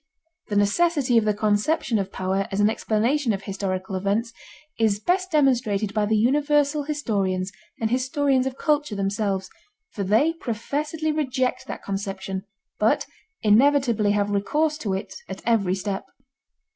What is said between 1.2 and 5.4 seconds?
the conception of power as an explanation of historical events is best